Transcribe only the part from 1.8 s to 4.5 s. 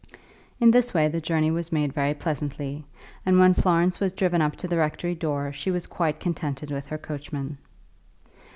very pleasantly, and when Florence was driven